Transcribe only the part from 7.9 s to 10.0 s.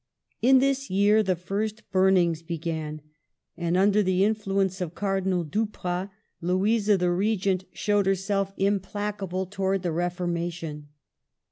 herself implaca THE CAPTIVITY. 85 ble towards the